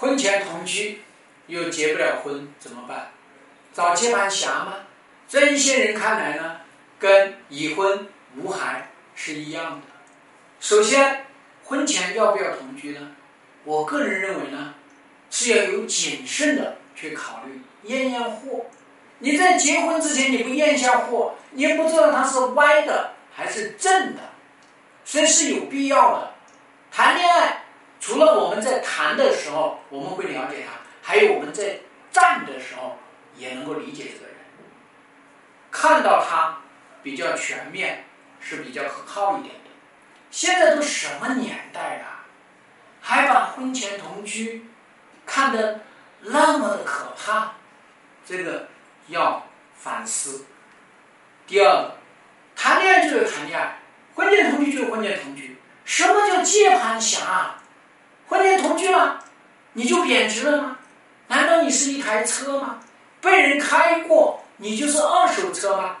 [0.00, 1.02] 婚前同居
[1.46, 3.10] 又结不了婚怎么办？
[3.74, 4.76] 找接盘侠吗？
[5.28, 6.62] 在一些人看来呢，
[6.98, 9.82] 跟已婚无孩是一样的。
[10.58, 11.26] 首先，
[11.64, 13.12] 婚前要不要同居呢？
[13.64, 14.72] 我个人认为呢，
[15.30, 18.64] 是要有谨慎的去考虑，验验货。
[19.18, 24.22] 你在结婚之前你不验一下货，你也不知道它是歪的还是正的，
[25.04, 26.32] 所以是有必要的。
[26.90, 27.64] 谈恋爱，
[28.10, 31.78] 除了我们在谈的时候我们会了解他，还有我们在
[32.10, 32.98] 站的时候
[33.36, 34.34] 也能够理解这个人。
[35.70, 36.58] 看到他
[37.04, 38.06] 比较全面，
[38.40, 39.70] 是比较可靠一点的。
[40.28, 42.24] 现在都什么年代了，
[43.00, 44.66] 还把婚前同居
[45.24, 45.82] 看得
[46.22, 47.52] 那么的可怕，
[48.26, 48.66] 这个
[49.06, 49.46] 要
[49.76, 50.46] 反思。
[51.46, 51.92] 第二，
[52.56, 53.78] 谈恋爱就是谈恋爱，
[54.16, 55.56] 婚前同居就是婚前同居。
[55.84, 57.54] 什么叫接盘侠？
[58.30, 59.24] 婚前同居了，
[59.72, 60.78] 你就贬值了吗？
[61.26, 62.78] 难道你是一台车吗？
[63.20, 64.44] 被人开过？
[64.58, 65.96] 你就是二手车吗？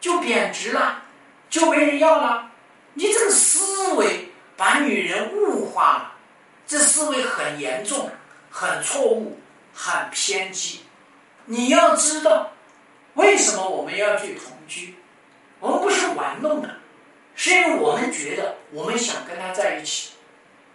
[0.00, 1.04] 就贬值了，
[1.48, 2.50] 就没人要了？
[2.94, 6.12] 你这个思维把女人物化了，
[6.66, 8.10] 这思维很严重，
[8.50, 9.38] 很错误，
[9.72, 10.80] 很偏激。
[11.44, 12.50] 你要知道，
[13.14, 14.96] 为什么我们要去同居？
[15.60, 16.68] 我们不是玩弄的，
[17.36, 20.14] 是因为我们觉得我们想跟他在一起，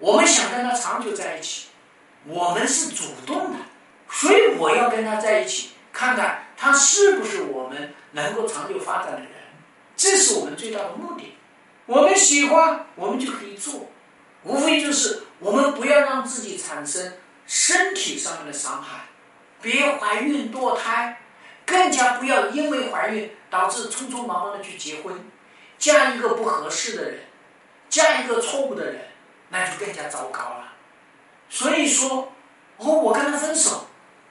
[0.03, 1.67] 我们想跟他长久在一起，
[2.25, 3.59] 我们是主动的，
[4.09, 5.69] 所以我要跟他在一起。
[5.93, 9.29] 看看他是不是我们能够长久发展的人，
[9.95, 11.37] 这是我们最大的目的。
[11.85, 13.91] 我们喜欢，我们就可以做，
[14.43, 17.13] 无非就是我们不要让自己产生
[17.47, 19.05] 身体上面的伤害，
[19.61, 21.21] 别怀孕堕胎，
[21.65, 25.23] 更加不要因为怀孕导致匆匆忙忙的去结婚，
[25.79, 27.19] 嫁一个不合适的人，
[27.87, 29.01] 嫁一个错误的人，
[29.53, 30.73] 那就更加糟糕了。
[31.47, 32.33] 所以说，
[32.77, 33.85] 哦，我跟他分手，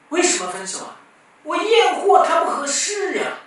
[0.09, 0.97] 为什么分手啊？
[1.45, 3.39] 我验货，他不合适呀，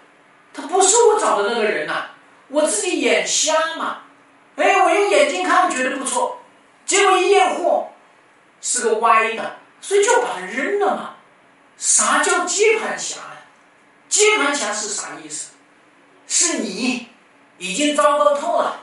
[0.54, 2.12] 他不是我找的那个人呐，
[2.48, 4.04] 我自己眼瞎嘛，
[4.56, 6.40] 哎，我用眼睛看觉得不错，
[6.86, 7.90] 结果一验货，
[8.62, 11.16] 是个歪的，所以就把它扔了嘛。
[11.78, 13.38] 啥叫接盘侠呢？
[14.08, 15.52] 接盘侠是啥意思？
[16.28, 17.10] 是你
[17.58, 18.80] 已经糟糕透了，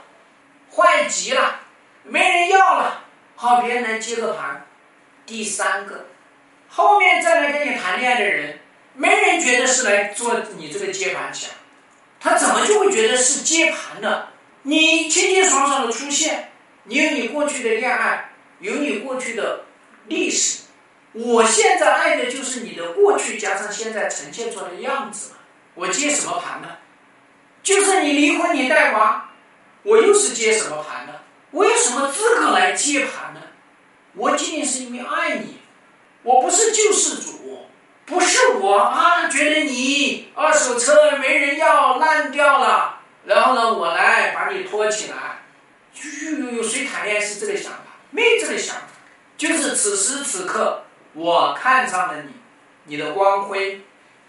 [0.75, 1.61] 坏极了，
[2.05, 3.05] 没人要了，
[3.37, 4.67] 好别人来接个盘。
[5.25, 6.07] 第三个，
[6.69, 8.59] 后面再来跟你谈恋爱的人。
[8.95, 11.49] 没人觉得是来做你这个接盘侠，
[12.21, 14.27] 他怎么就会觉得是接盘呢？
[14.63, 16.53] 你清清爽爽的出现，
[16.85, 19.65] 你有你过去的恋爱，有你过去的
[20.09, 20.65] 历史，
[21.13, 25.37] 我现在爱的就是你的过去加上现在呈现出来的样子嘛。
[25.75, 26.69] 我接什么盘呢？
[27.63, 29.31] 就是你离婚你带娃，
[29.85, 31.15] 我又是接什么盘呢？
[31.53, 33.41] 我有什么资格来接盘呢？
[34.15, 35.59] 我仅仅是因为爱你，
[36.23, 37.39] 我不是救世主。
[38.05, 45.43] 不是我啊，觉得你二手车没人要，烂掉了，然后呢，我来把你托起来。
[45.95, 47.79] 有有有谁谈恋爱是这个想法？
[48.11, 48.83] 没这个想法，
[49.39, 50.83] 就是此时此刻
[51.15, 52.33] 我看上了你，
[52.85, 53.83] 你的光辉，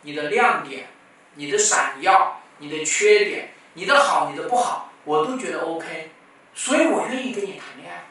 [0.03, 0.87] 你的亮点，
[1.35, 6.11] 你的闪耀，你的缺点，你的好，你的不好，我都觉得 OK，
[6.53, 8.05] 所以我愿意跟你谈恋爱，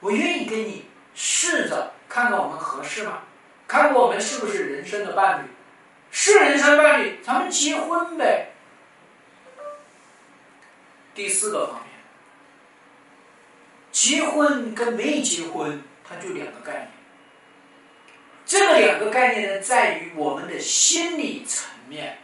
[0.00, 3.22] 我愿意跟你试着看看我们合适吗？
[3.66, 5.48] 看看我们是不是人生的伴侣？
[6.10, 8.52] 是人生伴侣，咱们结婚呗。
[11.14, 11.90] 第四个方面，
[13.90, 16.90] 结婚跟没结婚，它就两个概念。
[18.44, 22.18] 这个两个概念呢，在于我们的心理层面。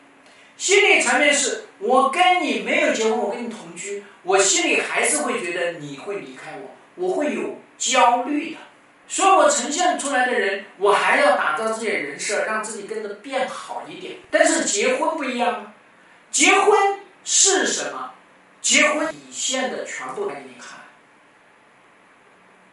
[0.56, 8.59] 心理层面是我跟你没有结婚，我跟你同居，我心里还是会觉得你会离开我，我会有焦虑的。
[9.09, 14.19] 所以我呈现出来的人，我还要打造自己的人设，让自己跟着变好一点。
[14.31, 15.75] 但是结婚不一样啊，
[16.31, 18.12] 结婚是什么？
[18.60, 20.78] 结婚体现的全部给你看。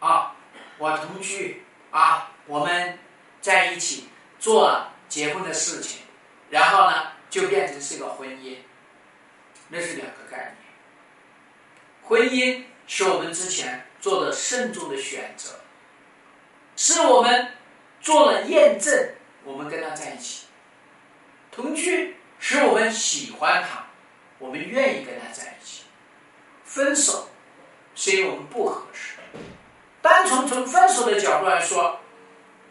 [0.07, 0.35] 啊，
[0.77, 2.99] 我同居啊，我们
[3.41, 4.07] 在一起
[4.39, 6.03] 做结婚的事情，
[6.51, 8.57] 然后呢，就变成是个婚姻，
[9.69, 10.73] 那是两个概念。
[12.03, 15.59] 婚姻是我们之前做的慎重的选择。
[16.75, 17.51] 是我们
[18.01, 19.09] 做了验证，
[19.43, 20.45] 我们跟他在一起
[21.51, 23.87] 同居，使我们喜欢他，
[24.37, 25.83] 我们愿意跟他在一起。
[26.63, 27.29] 分手
[27.95, 29.15] 是因为我们不合适。
[30.01, 31.99] 单从从分手的角度来说，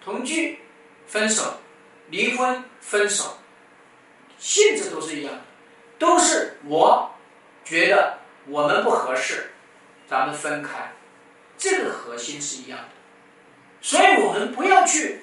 [0.03, 0.61] 同居、
[1.07, 1.61] 分手、
[2.09, 3.37] 离婚、分手，
[4.39, 5.43] 性质都是一样的，
[5.99, 7.15] 都是我
[7.65, 9.53] 觉得我们不合适，
[10.09, 10.93] 咱们分开，
[11.57, 12.85] 这个核心是一样的。
[13.81, 15.23] 所以我们不要去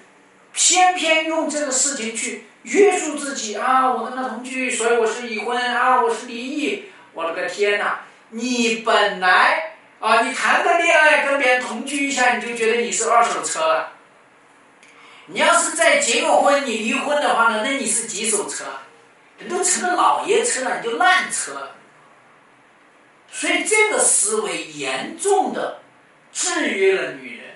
[0.54, 3.92] 偏偏用这个事情去约束自己啊！
[3.92, 6.02] 我跟他同居，所以我是已婚啊！
[6.02, 8.02] 我是离异，我的个天哪！
[8.30, 13.92] 你本来啊，你谈个恋爱跟别人同居一下，你就觉得你是二手车了。
[15.28, 18.66] 你要是再结个婚，你离婚的话呢，那你是几手车？
[19.40, 21.76] 你都成了老爷车了，你就烂车了。
[23.30, 25.82] 所以这个思维严重的
[26.32, 27.56] 制约了女人，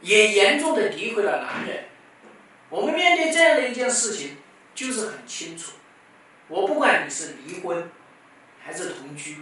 [0.00, 1.84] 也严重的诋毁了男人。
[2.70, 4.38] 我们面对这样的一件事情，
[4.74, 5.72] 就是很清楚。
[6.48, 7.90] 我不管你是离婚
[8.64, 9.38] 还是同居，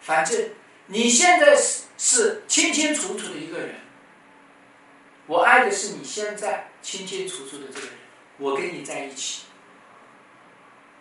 [0.00, 0.50] 反正
[0.86, 3.76] 你现在是是清清楚楚的一个人。
[5.26, 7.90] 我爱的是你现在清清楚楚的这个人，
[8.36, 9.44] 我跟你在一起，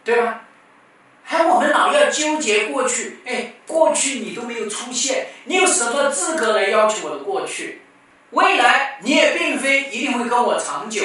[0.03, 0.41] 对吧？
[1.25, 7.81] 还我们老要纠结过去，哎，过去你都没有出现，你有什么资格来要求我的过去？
[8.31, 11.03] 未来你也并非一定会跟我长久，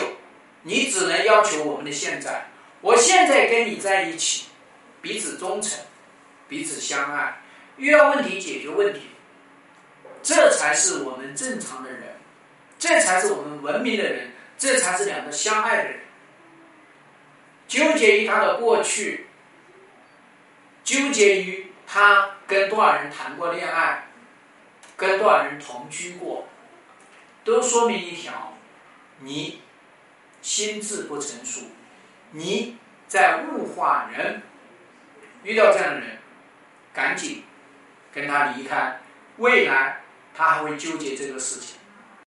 [0.62, 2.48] 你只能要求我们的现在。
[2.80, 4.46] 我现在跟你在一起，
[5.00, 5.78] 彼此忠诚，
[6.48, 7.40] 彼此相爱，
[7.76, 9.02] 遇到问题解决问题，
[10.22, 12.16] 这才是我们正常的人，
[12.76, 16.00] 这才是我们文明的人，这才是两个相爱的人。
[17.68, 19.26] 纠结于他的过去。
[20.82, 24.08] 纠结于他跟多少人谈过恋爱，
[24.96, 26.48] 跟多少人同居过，
[27.44, 28.54] 都说明一条：
[29.20, 29.60] 你
[30.40, 31.66] 心智不成熟，
[32.32, 34.42] 你在物化人。
[35.44, 36.18] 遇到这样的人，
[36.92, 37.44] 赶紧
[38.12, 39.00] 跟他离开。
[39.36, 40.00] 未来
[40.34, 41.77] 他还会纠结这个事情。